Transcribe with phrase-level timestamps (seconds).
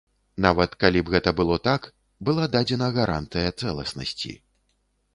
[0.45, 1.87] Нават калі б гэта было так,
[2.31, 4.39] была дадзена гарантыя цэласнасці.